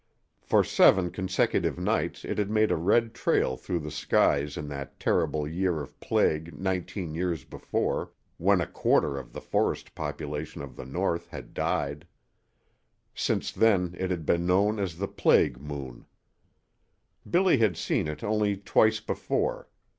For 0.41 0.63
seven 0.63 1.11
consecutive 1.11 1.77
nights 1.77 2.25
it 2.25 2.39
had 2.39 2.49
made 2.49 2.71
a 2.71 2.75
red 2.75 3.13
trail 3.13 3.55
through 3.55 3.81
the 3.81 3.91
skies 3.91 4.57
in 4.57 4.67
that 4.69 4.99
terrible 4.99 5.47
year 5.47 5.79
of 5.79 5.99
plague 5.99 6.59
nineteen 6.59 7.13
years 7.13 7.43
before, 7.43 8.11
when 8.37 8.61
a 8.61 8.65
quarter 8.65 9.19
of 9.19 9.31
the 9.31 9.41
forest 9.41 9.93
population 9.93 10.63
of 10.63 10.75
the 10.75 10.87
north 10.87 11.27
had 11.27 11.53
died. 11.53 12.07
Since 13.13 13.51
then 13.51 13.93
it 13.99 14.09
had 14.09 14.25
been 14.25 14.47
known 14.47 14.79
as 14.79 14.97
the 14.97 15.07
"plague 15.07 15.61
moon." 15.61 16.07
Billy 17.29 17.59
had 17.59 17.77
seen 17.77 18.07
it 18.07 18.23
only 18.23 18.57
twice 18.57 18.99
before. 19.01 19.69